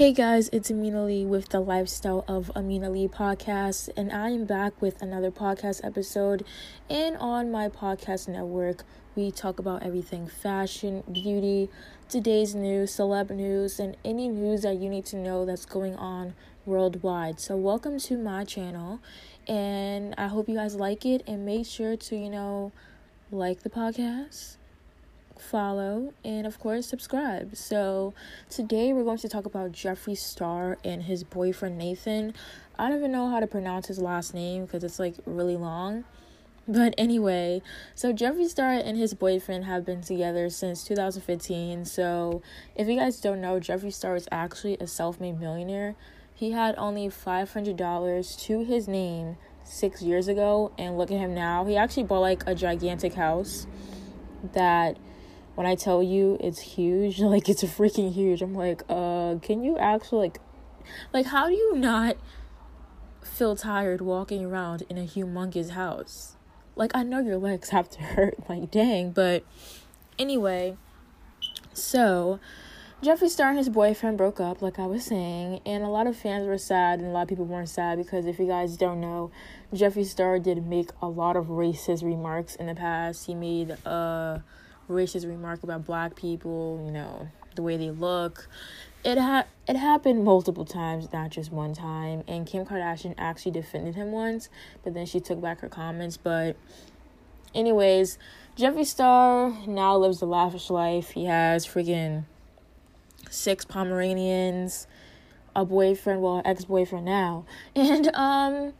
Hey 0.00 0.14
guys, 0.14 0.48
it's 0.50 0.70
Amina 0.70 1.04
Lee 1.04 1.26
with 1.26 1.50
the 1.50 1.60
Lifestyle 1.60 2.24
of 2.26 2.50
Amina 2.56 2.88
Lee 2.88 3.06
podcast, 3.06 3.90
and 3.98 4.10
I 4.10 4.30
am 4.30 4.46
back 4.46 4.80
with 4.80 5.02
another 5.02 5.30
podcast 5.30 5.84
episode. 5.84 6.42
And 6.88 7.18
on 7.18 7.52
my 7.52 7.68
podcast 7.68 8.26
network, 8.26 8.84
we 9.14 9.30
talk 9.30 9.58
about 9.58 9.82
everything 9.82 10.26
fashion, 10.26 11.04
beauty, 11.12 11.68
today's 12.08 12.54
news, 12.54 12.96
celeb 12.96 13.28
news, 13.28 13.78
and 13.78 13.94
any 14.02 14.28
news 14.28 14.62
that 14.62 14.78
you 14.78 14.88
need 14.88 15.04
to 15.04 15.16
know 15.16 15.44
that's 15.44 15.66
going 15.66 15.96
on 15.96 16.32
worldwide. 16.64 17.38
So, 17.38 17.58
welcome 17.58 17.98
to 17.98 18.16
my 18.16 18.46
channel, 18.46 19.00
and 19.46 20.14
I 20.16 20.28
hope 20.28 20.48
you 20.48 20.54
guys 20.54 20.76
like 20.76 21.04
it. 21.04 21.22
And 21.26 21.44
make 21.44 21.66
sure 21.66 21.94
to, 21.98 22.16
you 22.16 22.30
know, 22.30 22.72
like 23.30 23.64
the 23.64 23.70
podcast 23.70 24.56
follow, 25.40 26.12
and 26.24 26.46
of 26.46 26.58
course, 26.58 26.86
subscribe. 26.86 27.56
So, 27.56 28.14
today 28.48 28.92
we're 28.92 29.04
going 29.04 29.18
to 29.18 29.28
talk 29.28 29.46
about 29.46 29.72
Jeffree 29.72 30.16
Star 30.16 30.78
and 30.84 31.02
his 31.02 31.24
boyfriend 31.24 31.78
Nathan. 31.78 32.34
I 32.78 32.88
don't 32.88 32.98
even 32.98 33.12
know 33.12 33.28
how 33.28 33.40
to 33.40 33.46
pronounce 33.46 33.88
his 33.88 33.98
last 33.98 34.34
name 34.34 34.64
because 34.64 34.84
it's 34.84 34.98
like 34.98 35.14
really 35.26 35.56
long. 35.56 36.04
But 36.68 36.94
anyway, 36.96 37.62
so 37.94 38.12
Jeffree 38.12 38.48
Star 38.48 38.72
and 38.72 38.96
his 38.96 39.14
boyfriend 39.14 39.64
have 39.64 39.84
been 39.84 40.02
together 40.02 40.48
since 40.50 40.84
2015. 40.84 41.84
So, 41.84 42.42
if 42.76 42.86
you 42.86 42.96
guys 42.96 43.20
don't 43.20 43.40
know, 43.40 43.58
Jeffree 43.58 43.92
Star 43.92 44.14
is 44.14 44.28
actually 44.30 44.76
a 44.78 44.86
self 44.86 45.20
made 45.20 45.40
millionaire. 45.40 45.96
He 46.34 46.52
had 46.52 46.74
only 46.78 47.08
$500 47.08 48.38
to 48.46 48.64
his 48.64 48.88
name 48.88 49.36
six 49.64 50.02
years 50.02 50.28
ago, 50.28 50.72
and 50.78 50.98
look 50.98 51.10
at 51.10 51.18
him 51.18 51.34
now. 51.34 51.64
He 51.64 51.76
actually 51.76 52.04
bought 52.04 52.20
like 52.20 52.42
a 52.46 52.54
gigantic 52.54 53.14
house 53.14 53.66
that 54.52 54.96
when 55.54 55.66
I 55.66 55.74
tell 55.74 56.02
you 56.02 56.36
it's 56.40 56.60
huge, 56.60 57.20
like 57.20 57.48
it's 57.48 57.62
freaking 57.64 58.12
huge. 58.12 58.42
I'm 58.42 58.54
like, 58.54 58.82
uh, 58.88 59.36
can 59.42 59.62
you 59.62 59.78
actually 59.78 60.28
like 60.28 60.40
like 61.12 61.26
how 61.26 61.48
do 61.48 61.54
you 61.54 61.76
not 61.76 62.16
feel 63.22 63.54
tired 63.56 64.00
walking 64.00 64.44
around 64.44 64.82
in 64.88 64.98
a 64.98 65.06
humongous 65.06 65.70
house? 65.70 66.36
Like 66.76 66.92
I 66.94 67.02
know 67.02 67.20
your 67.20 67.36
legs 67.36 67.70
have 67.70 67.90
to 67.90 68.02
hurt, 68.02 68.36
like 68.48 68.70
dang, 68.70 69.10
but 69.10 69.44
anyway, 70.18 70.76
so 71.72 72.40
Jeffree 73.02 73.30
Star 73.30 73.48
and 73.48 73.56
his 73.56 73.70
boyfriend 73.70 74.18
broke 74.18 74.40
up, 74.40 74.60
like 74.60 74.78
I 74.78 74.84
was 74.84 75.06
saying, 75.06 75.60
and 75.64 75.82
a 75.82 75.88
lot 75.88 76.06
of 76.06 76.16
fans 76.18 76.46
were 76.46 76.58
sad, 76.58 76.98
and 76.98 77.08
a 77.08 77.12
lot 77.12 77.22
of 77.22 77.28
people 77.28 77.46
weren't 77.46 77.70
sad 77.70 77.96
because 77.96 78.26
if 78.26 78.38
you 78.38 78.46
guys 78.46 78.76
don't 78.76 79.00
know, 79.00 79.30
Jeffree 79.72 80.04
Star 80.04 80.38
did 80.38 80.66
make 80.66 80.90
a 81.00 81.08
lot 81.08 81.34
of 81.34 81.46
racist 81.46 82.02
remarks 82.02 82.56
in 82.56 82.66
the 82.66 82.74
past. 82.74 83.26
He 83.26 83.34
made 83.34 83.76
uh 83.86 84.40
racist 84.90 85.26
remark 85.26 85.62
about 85.62 85.84
black 85.84 86.16
people, 86.16 86.82
you 86.84 86.92
know, 86.92 87.28
the 87.54 87.62
way 87.62 87.76
they 87.76 87.90
look. 87.90 88.48
It 89.02 89.18
ha- 89.18 89.46
it 89.66 89.76
happened 89.76 90.24
multiple 90.24 90.64
times, 90.64 91.12
not 91.12 91.30
just 91.30 91.50
one 91.50 91.74
time. 91.74 92.22
And 92.28 92.46
Kim 92.46 92.66
Kardashian 92.66 93.14
actually 93.16 93.52
defended 93.52 93.94
him 93.94 94.12
once, 94.12 94.48
but 94.84 94.94
then 94.94 95.06
she 95.06 95.20
took 95.20 95.40
back 95.40 95.60
her 95.60 95.68
comments. 95.68 96.16
But, 96.16 96.56
anyways, 97.54 98.18
Jeffree 98.56 98.84
Star 98.84 99.54
now 99.66 99.96
lives 99.96 100.20
the 100.20 100.26
lavish 100.26 100.68
life. 100.68 101.10
He 101.10 101.24
has 101.24 101.66
freaking 101.66 102.24
six 103.30 103.64
Pomeranians, 103.64 104.86
a 105.56 105.64
boyfriend, 105.64 106.20
well, 106.20 106.42
ex 106.44 106.64
boyfriend 106.64 107.06
now, 107.06 107.46
and 107.74 108.14
um, 108.14 108.74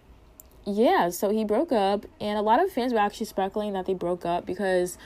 yeah. 0.67 1.08
So 1.11 1.30
he 1.30 1.45
broke 1.45 1.72
up, 1.72 2.05
and 2.20 2.39
a 2.39 2.42
lot 2.42 2.62
of 2.62 2.70
fans 2.70 2.92
were 2.92 2.98
actually 2.98 3.27
speculating 3.27 3.72
that 3.72 3.86
they 3.86 3.95
broke 3.95 4.27
up 4.27 4.45
because 4.45 4.98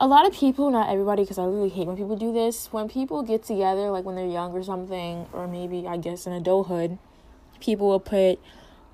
a 0.00 0.06
lot 0.06 0.26
of 0.26 0.32
people, 0.32 0.70
not 0.70 0.88
everybody, 0.88 1.22
because 1.22 1.38
I 1.38 1.44
really 1.44 1.68
hate 1.68 1.86
when 1.86 1.96
people 1.96 2.16
do 2.16 2.32
this. 2.32 2.72
When 2.72 2.88
people 2.88 3.22
get 3.22 3.42
together, 3.42 3.90
like 3.90 4.04
when 4.04 4.16
they're 4.16 4.26
young 4.26 4.52
or 4.52 4.62
something, 4.62 5.26
or 5.32 5.46
maybe 5.46 5.86
I 5.86 5.98
guess 5.98 6.26
in 6.26 6.32
adulthood, 6.32 6.98
people 7.60 7.88
will 7.88 8.00
put 8.00 8.40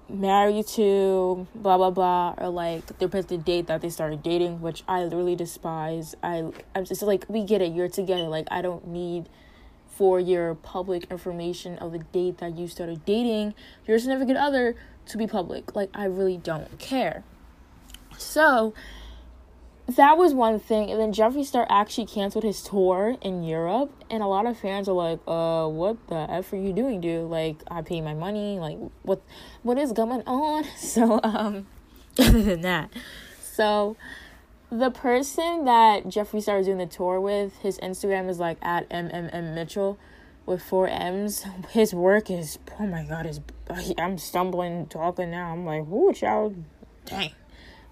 married 0.09 0.67
to 0.67 1.47
blah 1.55 1.77
blah 1.77 1.91
blah, 1.91 2.35
or 2.39 2.49
like 2.49 2.99
they 2.99 3.07
put 3.07 3.29
the 3.29 3.39
date 3.39 3.69
that 3.69 3.83
they 3.83 3.89
started 3.89 4.23
dating, 4.25 4.61
which 4.61 4.83
I 4.89 5.05
literally 5.05 5.37
despise. 5.37 6.17
I 6.25 6.51
I'm 6.75 6.85
just 6.85 7.03
like 7.03 7.25
we 7.29 7.45
get 7.45 7.63
it, 7.63 7.73
you're 7.73 7.89
together. 7.89 8.25
Like 8.25 8.49
I 8.51 8.61
don't 8.61 8.89
need 8.89 9.29
for 9.87 10.19
your 10.19 10.57
public 10.57 11.05
information 11.11 11.79
of 11.79 11.93
the 11.93 12.01
date 12.01 12.39
that 12.39 12.59
you 12.59 12.69
started 12.69 13.05
dating 13.07 13.55
your 13.87 13.99
significant 13.99 14.37
other 14.37 14.75
to 15.07 15.17
be 15.17 15.27
public. 15.29 15.77
Like 15.77 15.89
I 15.95 16.05
really 16.07 16.37
don't 16.37 16.79
care. 16.81 17.23
So 18.19 18.75
that 19.89 20.19
was 20.19 20.35
one 20.35 20.59
thing. 20.59 20.91
And 20.91 21.01
then 21.01 21.13
jeffree 21.13 21.45
star 21.45 21.67
actually 21.71 22.07
canceled 22.07 22.45
his 22.45 22.63
tour 22.63 23.17
in 23.23 23.45
europe. 23.45 23.93
And 24.11 24.23
a 24.23 24.27
lot 24.27 24.47
of 24.47 24.59
fans 24.59 24.89
are 24.89 24.93
like 24.93 25.21
uh 25.27 25.69
what 25.69 25.97
the 26.09 26.27
f 26.29 26.53
are 26.53 26.57
you 26.57 26.73
doing 26.73 27.01
dude? 27.01 27.31
Like 27.31 27.57
i 27.71 27.83
pay 27.83 28.01
my 28.01 28.15
money. 28.15 28.59
Like 28.59 28.79
what 29.03 29.23
what 29.63 29.79
is 29.79 29.93
going 29.93 30.23
on? 30.27 30.65
So 30.77 31.21
um 31.23 31.67
other 32.19 32.43
than 32.43 32.63
that. 32.63 32.91
So 33.41 33.97
the 34.71 34.91
person 34.91 35.65
that 35.67 36.05
jeffree 36.05 36.43
star 36.43 36.59
is 36.59 36.67
doing 36.67 36.79
the 36.79 36.87
tour 36.87 37.21
with 37.21 37.57
his 37.59 37.79
instagram 37.79 38.29
is 38.29 38.41
like 38.41 38.59
at 38.63 38.89
mmm 38.91 39.55
mitchell 39.55 39.99
with 40.47 40.63
four 40.63 40.89
m's. 40.89 41.45
His 41.71 41.95
work 41.95 42.29
is 42.31 42.59
oh 42.81 42.87
my 42.87 43.05
god 43.05 43.27
is 43.27 43.41
i'm 43.99 44.19
stumbling 44.19 44.87
talking 44.87 45.31
now. 45.31 45.53
I'm 45.53 45.65
like 45.65 45.87
whoo 45.87 46.13
child. 46.13 46.57
Dang 47.05 47.31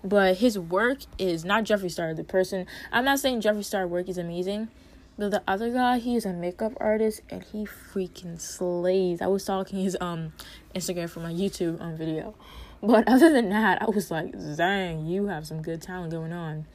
but 0.05 0.37
his 0.37 0.59
work 0.59 0.99
is 1.19 1.45
not 1.45 1.65
Jeffree 1.65 1.91
Star, 1.91 2.13
the 2.13 2.23
person. 2.23 2.67
I'm 2.93 3.05
not 3.07 3.19
saying 3.19 3.41
Jeffree 3.41 3.65
Star 3.65 3.87
work 3.87 4.09
is 4.09 4.19
amazing, 4.19 4.69
but 5.17 5.31
the 5.31 5.43
other 5.49 5.71
guy, 5.71 5.99
he 5.99 6.15
is 6.15 6.27
a 6.27 6.33
makeup 6.33 6.73
artist 6.77 7.23
and 7.31 7.43
he 7.43 7.65
freaking 7.65 8.39
slays. 8.39 9.23
I 9.23 9.27
was 9.29 9.45
talking 9.45 9.81
his 9.81 9.97
um 10.01 10.35
Instagram 10.75 11.09
for 11.09 11.21
my 11.21 11.33
YouTube 11.33 11.81
um 11.81 11.97
video. 11.97 12.35
But 12.83 13.09
other 13.09 13.33
than 13.33 13.49
that, 13.49 13.81
I 13.81 13.87
was 13.87 14.11
like, 14.11 14.33
dang, 14.57 15.07
you 15.07 15.27
have 15.29 15.47
some 15.47 15.63
good 15.63 15.81
talent 15.81 16.13
going 16.13 16.33
on. 16.33 16.67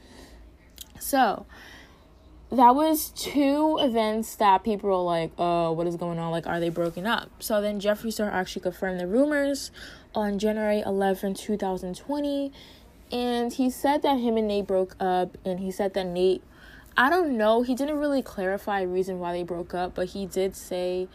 So 0.98 1.46
that 2.50 2.74
was 2.74 3.10
two 3.10 3.78
events 3.80 4.34
that 4.36 4.64
people 4.64 4.90
were 4.90 4.96
like, 4.96 5.30
uh, 5.38 5.70
what 5.70 5.86
is 5.86 5.94
going 5.94 6.18
on? 6.18 6.32
Like, 6.32 6.48
are 6.48 6.58
they 6.58 6.68
broken 6.68 7.06
up? 7.06 7.30
So 7.38 7.60
then 7.60 7.80
Jeffree 7.80 8.12
Star 8.12 8.28
actually 8.28 8.62
confirmed 8.62 8.98
the 8.98 9.06
rumors 9.06 9.70
on 10.16 10.40
January 10.40 10.80
11, 10.80 11.34
2020 11.34 12.52
and 13.12 13.52
he 13.52 13.70
said 13.70 14.02
that 14.02 14.18
him 14.18 14.36
and 14.36 14.48
Nate 14.48 14.66
broke 14.66 14.96
up, 15.00 15.36
and 15.44 15.60
he 15.60 15.70
said 15.70 15.94
that 15.94 16.06
Nate, 16.06 16.42
I 16.96 17.10
don't 17.10 17.36
know, 17.36 17.62
he 17.62 17.74
didn't 17.74 17.98
really 17.98 18.22
clarify 18.22 18.80
a 18.80 18.86
reason 18.86 19.18
why 19.18 19.32
they 19.32 19.42
broke 19.42 19.74
up, 19.74 19.94
but 19.94 20.08
he 20.08 20.26
did 20.26 20.56
say 20.56 21.08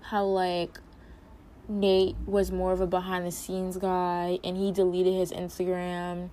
how 0.00 0.24
like 0.24 0.78
Nate 1.68 2.16
was 2.26 2.50
more 2.50 2.72
of 2.72 2.80
a 2.80 2.86
behind 2.86 3.26
the 3.26 3.30
scenes 3.30 3.76
guy, 3.76 4.38
and 4.42 4.56
he 4.56 4.72
deleted 4.72 5.14
his 5.14 5.32
Instagram 5.32 6.30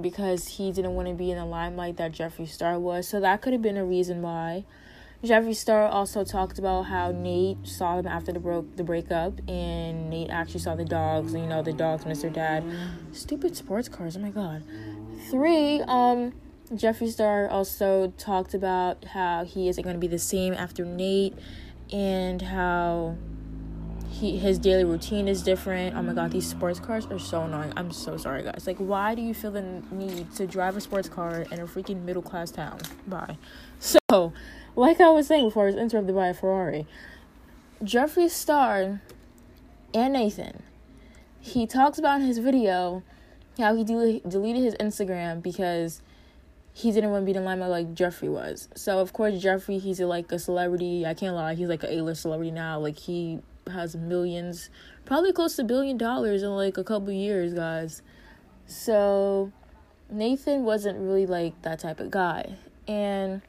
because 0.00 0.48
he 0.48 0.72
didn't 0.72 0.94
want 0.94 1.08
to 1.08 1.14
be 1.14 1.30
in 1.30 1.36
the 1.36 1.44
limelight 1.44 1.98
that 1.98 2.12
Jeffree 2.12 2.48
Star 2.48 2.78
was. 2.78 3.06
So 3.06 3.20
that 3.20 3.42
could 3.42 3.52
have 3.52 3.62
been 3.62 3.76
a 3.76 3.84
reason 3.84 4.22
why. 4.22 4.64
Jeffree 5.24 5.54
Star 5.54 5.86
also 5.86 6.24
talked 6.24 6.58
about 6.58 6.82
how 6.82 7.12
Nate 7.12 7.64
saw 7.64 7.96
them 7.96 8.08
after 8.08 8.32
the 8.32 8.40
broke 8.40 8.74
the 8.76 8.82
breakup, 8.82 9.38
and 9.48 10.10
Nate 10.10 10.30
actually 10.30 10.60
saw 10.60 10.74
the 10.74 10.84
dogs. 10.84 11.32
You 11.32 11.46
know, 11.46 11.62
the 11.62 11.72
dogs 11.72 12.04
miss 12.04 12.22
their 12.22 12.30
dad. 12.30 12.64
Stupid 13.12 13.56
sports 13.56 13.88
cars. 13.88 14.16
Oh 14.16 14.20
my 14.20 14.30
god. 14.30 14.64
Three. 15.30 15.80
Um, 15.82 16.32
Jeffree 16.72 17.10
Star 17.10 17.48
also 17.48 18.12
talked 18.18 18.52
about 18.52 19.04
how 19.04 19.44
he 19.44 19.68
isn't 19.68 19.84
going 19.84 19.94
to 19.94 20.00
be 20.00 20.08
the 20.08 20.18
same 20.18 20.54
after 20.54 20.84
Nate, 20.84 21.38
and 21.92 22.42
how 22.42 23.16
he 24.22 24.38
his 24.38 24.56
daily 24.56 24.84
routine 24.84 25.26
is 25.26 25.42
different. 25.42 25.96
Oh 25.96 26.02
my 26.02 26.12
god, 26.12 26.30
these 26.30 26.46
sports 26.46 26.78
cars 26.78 27.06
are 27.06 27.18
so 27.18 27.42
annoying. 27.42 27.72
I'm 27.76 27.90
so 27.90 28.16
sorry, 28.16 28.44
guys. 28.44 28.68
Like, 28.68 28.78
why 28.78 29.16
do 29.16 29.20
you 29.20 29.34
feel 29.34 29.50
the 29.50 29.82
need 29.90 30.32
to 30.36 30.46
drive 30.46 30.76
a 30.76 30.80
sports 30.80 31.08
car 31.08 31.40
in 31.50 31.58
a 31.58 31.66
freaking 31.66 32.04
middle 32.04 32.22
class 32.22 32.52
town? 32.52 32.78
Bye. 33.08 33.36
So 33.80 34.32
like 34.76 35.00
I 35.00 35.10
was 35.10 35.26
saying 35.26 35.46
before 35.46 35.64
I 35.64 35.66
was 35.66 35.74
interrupted 35.74 36.14
by 36.14 36.28
a 36.28 36.34
Ferrari, 36.34 36.86
Jeffree 37.82 38.30
Star 38.30 39.02
and 39.92 40.12
Nathan, 40.12 40.62
he 41.40 41.66
talks 41.66 41.98
about 41.98 42.20
in 42.20 42.26
his 42.28 42.38
video 42.38 43.02
how 43.58 43.74
he 43.74 43.82
del- 43.82 44.20
deleted 44.20 44.62
his 44.62 44.76
Instagram 44.76 45.42
because 45.42 46.00
he 46.72 46.92
didn't 46.92 47.10
want 47.10 47.26
to 47.26 47.32
be 47.32 47.36
in 47.36 47.44
limelight 47.44 47.70
like 47.70 47.94
Jeffree 47.94 48.30
was. 48.30 48.68
So 48.76 49.00
of 49.00 49.12
course 49.12 49.42
Jeffree, 49.42 49.80
he's 49.80 49.98
a, 49.98 50.06
like 50.06 50.30
a 50.30 50.38
celebrity. 50.38 51.04
I 51.04 51.14
can't 51.14 51.34
lie, 51.34 51.54
he's 51.54 51.68
like 51.68 51.82
an 51.82 51.90
A-list 51.90 52.22
celebrity 52.22 52.52
now. 52.52 52.78
Like 52.78 52.98
he 52.98 53.40
has 53.72 53.96
millions, 53.96 54.70
probably 55.04 55.32
close 55.32 55.56
to 55.56 55.64
billion 55.64 55.96
dollars 55.98 56.42
in 56.42 56.50
like 56.50 56.78
a 56.78 56.84
couple 56.84 57.12
years, 57.12 57.54
guys. 57.54 58.02
So 58.66 59.52
Nathan 60.10 60.64
wasn't 60.64 60.98
really 60.98 61.26
like 61.26 61.60
that 61.62 61.80
type 61.80 62.00
of 62.00 62.10
guy, 62.10 62.56
and 62.86 63.42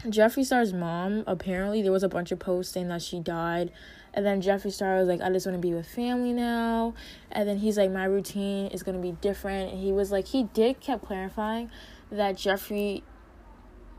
Jeffree 0.00 0.44
Star's 0.44 0.72
mom, 0.72 1.22
apparently, 1.26 1.82
there 1.82 1.92
was 1.92 2.02
a 2.02 2.08
bunch 2.08 2.32
of 2.32 2.38
posts 2.38 2.72
saying 2.72 2.88
that 2.88 3.02
she 3.02 3.20
died. 3.20 3.70
And 4.14 4.26
then 4.26 4.42
Jeffree 4.42 4.72
Star 4.72 4.96
was 4.96 5.08
like, 5.08 5.20
I 5.20 5.30
just 5.30 5.46
want 5.46 5.56
to 5.56 5.66
be 5.66 5.72
with 5.72 5.86
family 5.86 6.32
now. 6.32 6.94
And 7.30 7.48
then 7.48 7.58
he's 7.58 7.78
like, 7.78 7.90
my 7.90 8.04
routine 8.04 8.66
is 8.66 8.82
going 8.82 8.96
to 8.96 9.02
be 9.02 9.12
different. 9.20 9.72
And 9.72 9.82
he 9.82 9.92
was 9.92 10.10
like, 10.10 10.26
he 10.26 10.44
did 10.44 10.80
kept 10.80 11.04
clarifying 11.04 11.70
that 12.10 12.36
Jeffree 12.36 13.02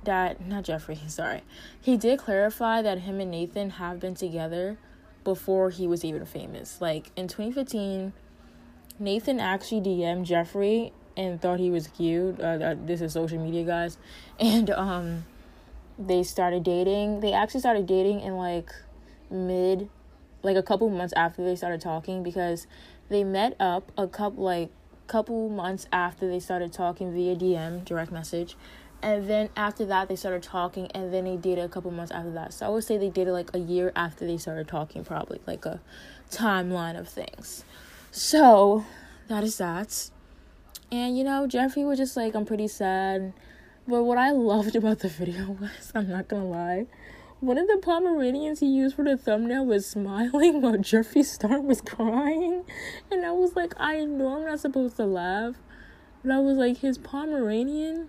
that 0.04 0.46
not 0.46 0.66
Jeffree, 0.66 1.10
sorry. 1.10 1.42
He 1.80 1.98
did 1.98 2.20
clarify 2.20 2.82
that 2.82 3.00
him 3.00 3.20
and 3.20 3.32
Nathan 3.32 3.72
have 3.72 4.00
been 4.00 4.16
together 4.16 4.78
before 5.24 5.70
he 5.70 5.88
was 5.88 6.04
even 6.04 6.26
famous. 6.26 6.82
Like 6.82 7.12
in 7.16 7.28
2015, 7.28 8.14
Nathan 9.00 9.40
actually 9.40 9.82
DM'd 9.82 10.28
Jeffree 10.28 10.92
and 11.16 11.42
thought 11.42 11.60
he 11.60 11.70
was 11.70 11.88
cute. 11.88 12.40
Uh, 12.40 12.76
this 12.86 13.02
is 13.02 13.14
social 13.14 13.40
media, 13.40 13.64
guys, 13.64 13.98
and 14.40 14.70
um, 14.70 15.26
they 15.98 16.24
started 16.24 16.64
dating. 16.64 17.20
They 17.20 17.34
actually 17.34 17.62
started 17.62 17.86
dating 17.86 18.22
in 18.22 18.36
like 18.38 18.70
mid, 19.30 19.90
like 20.42 20.58
a 20.58 20.64
couple 20.64 20.90
months 20.90 21.14
after 21.16 21.44
they 21.44 21.56
started 21.56 21.82
talking 21.82 22.24
because 22.24 22.68
they 23.10 23.24
met 23.24 23.56
up 23.60 23.92
a 23.98 24.08
couple 24.08 24.44
like 24.44 24.70
couple 25.06 25.50
months 25.50 25.86
after 25.92 26.30
they 26.30 26.40
started 26.40 26.72
talking 26.72 27.14
via 27.14 27.36
DM 27.36 27.84
direct 27.84 28.12
message 28.12 28.56
and 29.04 29.30
then 29.30 29.50
after 29.56 29.86
that 29.86 30.08
they 30.08 30.16
started 30.16 30.42
talking 30.42 30.88
and 30.96 31.14
then 31.14 31.26
they 31.26 31.36
dated 31.36 31.64
a 31.64 31.70
couple 31.70 31.92
months 31.92 32.12
after 32.12 32.32
that 32.32 32.54
so 32.54 32.66
i 32.66 32.70
would 32.70 32.84
say 32.84 32.98
they 32.98 33.10
dated 33.10 33.34
like 33.34 33.54
a 33.54 33.60
year 33.60 33.92
after 33.96 34.26
they 34.26 34.38
started 34.38 34.68
talking 34.68 35.04
probably 35.04 35.40
like 35.46 35.66
a 35.66 35.80
timeline 36.32 36.98
of 36.98 37.08
things 37.08 37.64
so 38.10 38.86
that 39.28 39.44
is 39.44 39.58
that 39.58 40.10
and 40.92 41.18
you 41.18 41.24
know 41.24 41.46
jeffree 41.48 41.86
was 41.86 42.00
just 42.00 42.18
like 42.18 42.34
i'm 42.34 42.46
pretty 42.46 42.68
sad 42.68 43.34
but 43.88 44.04
what 44.04 44.18
i 44.18 44.32
loved 44.32 44.76
about 44.76 45.00
the 45.00 45.10
video 45.20 45.52
was 45.52 45.92
i'm 45.94 46.10
not 46.10 46.28
gonna 46.28 46.46
lie 46.46 46.88
one 47.44 47.58
of 47.58 47.68
the 47.68 47.78
Pomeranians 47.78 48.62
he 48.62 48.68
used 48.68 48.96
for 48.96 49.04
the 49.04 49.18
thumbnail 49.18 49.66
was 49.66 49.86
smiling 49.86 50.62
while 50.62 50.78
Jeffree 50.78 51.26
Star 51.26 51.60
was 51.60 51.82
crying. 51.82 52.64
And 53.12 53.26
I 53.26 53.32
was 53.32 53.54
like, 53.54 53.74
I 53.76 54.06
know 54.06 54.38
I'm 54.38 54.46
not 54.46 54.62
supposed 54.62 54.96
to 54.96 55.06
laugh. 55.06 55.56
But 56.24 56.32
I 56.32 56.40
was 56.40 56.56
like, 56.56 56.78
his 56.78 56.98
Pomeranian 56.98 58.08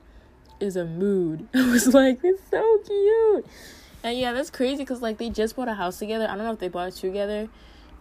is 0.60 0.76
a 0.76 0.84
mood. 0.84 1.48
I 1.54 1.70
was 1.70 1.92
like, 1.94 2.20
it's 2.22 2.42
so 2.50 2.78
cute. 2.86 3.46
And 4.02 4.18
yeah, 4.18 4.32
that's 4.32 4.50
crazy 4.50 4.82
because 4.82 5.00
like 5.00 5.18
they 5.18 5.30
just 5.30 5.56
bought 5.56 5.68
a 5.68 5.74
house 5.74 5.98
together. 5.98 6.24
I 6.28 6.36
don't 6.36 6.44
know 6.44 6.52
if 6.52 6.58
they 6.58 6.68
bought 6.68 6.88
it 6.88 6.94
together 6.94 7.48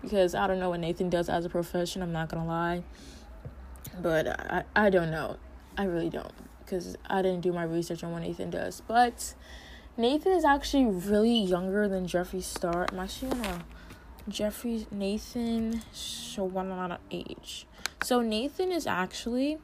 because 0.01 0.35
I 0.35 0.47
don't 0.47 0.59
know 0.59 0.69
what 0.69 0.81
Nathan 0.81 1.09
does 1.09 1.29
as 1.29 1.45
a 1.45 1.49
profession. 1.49 2.01
I'm 2.01 2.11
not 2.11 2.29
gonna 2.29 2.45
lie, 2.45 2.83
but 4.01 4.27
I 4.27 4.63
I 4.75 4.89
don't 4.89 5.11
know. 5.11 5.37
I 5.77 5.85
really 5.85 6.09
don't 6.09 6.33
because 6.59 6.97
I 7.07 7.21
didn't 7.21 7.41
do 7.41 7.53
my 7.53 7.63
research 7.63 8.03
on 8.03 8.11
what 8.11 8.21
Nathan 8.21 8.49
does. 8.49 8.81
But 8.85 9.33
Nathan 9.95 10.33
is 10.33 10.43
actually 10.43 10.85
really 10.85 11.37
younger 11.37 11.87
than 11.87 12.05
Jeffree 12.05 12.43
Star. 12.43 12.85
I'm 12.91 12.99
actually 12.99 13.31
gonna 13.31 13.63
Jeffree 14.29 14.91
Nathan 14.91 15.81
show 15.93 16.43
one 16.43 16.69
lot 16.69 16.91
of 16.91 16.99
age. 17.11 17.65
So 18.03 18.21
Nathan 18.21 18.71
is 18.71 18.85
actually 18.85 19.59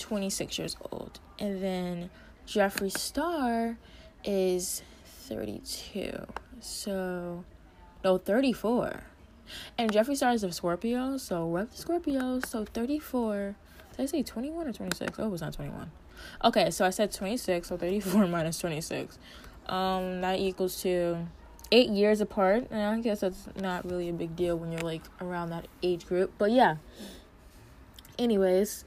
26 0.00 0.58
years 0.58 0.76
old 0.90 1.20
and 1.38 1.62
then 1.62 2.10
Jeffree 2.46 2.96
Star 2.96 3.78
is 4.24 4.82
32. 5.04 6.26
So, 6.60 7.44
no, 8.04 8.18
34. 8.18 9.02
And 9.78 9.90
Jeffree 9.90 10.16
Star 10.16 10.32
is 10.32 10.44
a 10.44 10.52
Scorpio, 10.52 11.16
so 11.16 11.48
rep 11.48 11.70
the 11.70 11.76
Scorpio. 11.76 12.40
So 12.40 12.64
34. 12.64 13.56
Did 13.96 14.02
I 14.02 14.06
say 14.06 14.22
21 14.22 14.68
or 14.68 14.72
26? 14.72 15.18
Oh, 15.18 15.26
it 15.26 15.30
was 15.30 15.40
not 15.40 15.52
21. 15.54 15.90
Okay, 16.44 16.70
so 16.70 16.84
I 16.84 16.90
said 16.90 17.12
26, 17.12 17.68
so 17.68 17.76
34 17.76 18.26
minus 18.28 18.58
26. 18.58 19.18
Um, 19.66 20.20
that 20.20 20.38
equals 20.38 20.82
to 20.82 21.26
eight 21.72 21.88
years 21.88 22.20
apart. 22.20 22.66
And 22.70 22.80
I 22.80 23.00
guess 23.00 23.20
that's 23.20 23.48
not 23.56 23.84
really 23.84 24.08
a 24.08 24.12
big 24.12 24.36
deal 24.36 24.56
when 24.56 24.70
you're 24.70 24.82
like 24.82 25.02
around 25.20 25.50
that 25.50 25.66
age 25.82 26.06
group. 26.06 26.32
But 26.36 26.50
yeah. 26.50 26.76
Anyways, 28.18 28.84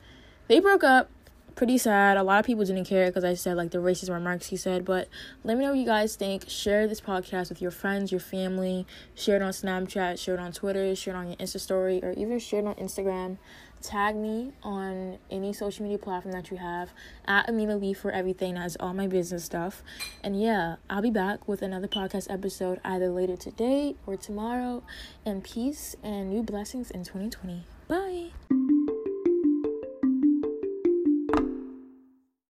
they 0.48 0.60
broke 0.60 0.84
up 0.84 1.10
pretty 1.56 1.78
sad. 1.78 2.18
A 2.18 2.24
lot 2.24 2.40
of 2.40 2.45
people 2.45 2.66
didn't 2.66 2.86
care 2.86 3.07
because 3.07 3.24
I 3.24 3.34
said 3.36 3.57
like 3.57 3.72
the 3.72 3.78
racist 3.78 4.12
remarks 4.12 4.48
he 4.48 4.57
said. 4.57 4.86
But 4.86 5.07
let 5.44 5.57
me 5.57 5.63
know 5.63 5.72
what 5.72 5.80
you 5.80 5.86
guys 5.86 6.16
think. 6.16 6.50
Share 6.50 6.88
this 6.88 7.01
podcast 7.01 7.50
with 7.50 7.62
your 7.62 7.72
friends, 7.72 8.12
your 8.12 8.22
family. 8.22 8.86
Share 9.16 9.38
it 9.38 9.42
on 9.42 9.51
Snapchat, 9.51 10.19
share 10.19 10.36
it 10.36 10.40
on 10.40 10.51
Twitter, 10.51 10.95
share 10.95 11.13
it 11.13 11.18
on 11.18 11.28
your 11.28 11.38
Insta 11.38 11.60
story, 11.60 12.00
or 12.04 12.12
even 12.13 12.40
share 12.40 12.62
it 12.62 12.66
on 12.66 12.75
Instagram. 12.75 13.38
Tag 13.81 14.16
me 14.16 14.54
on 14.63 15.18
any 15.30 15.51
social 15.51 15.84
media 15.84 15.98
platform 15.98 16.31
that 16.31 16.50
you 16.50 16.56
have 16.56 16.92
at 17.28 17.50
Amina 17.50 17.75
Lee 17.75 17.94
for 17.94 18.12
everything. 18.12 18.56
That's 18.56 18.78
all 18.80 18.94
my 18.94 19.07
business 19.07 19.44
stuff. 19.44 19.84
And 20.24 20.42
yeah, 20.42 20.78
I'll 20.89 21.01
be 21.01 21.12
back 21.12 21.50
with 21.50 21.62
another 21.62 21.89
podcast 21.89 22.31
episode 22.31 22.80
either 22.86 23.10
later 23.10 23.36
today 23.36 23.96
or 24.07 24.16
tomorrow. 24.16 24.84
And 25.25 25.44
peace 25.44 25.98
and 26.01 26.30
new 26.30 26.44
blessings 26.44 26.92
in 26.92 27.04
2020. 27.04 27.66
Bye. 27.89 28.53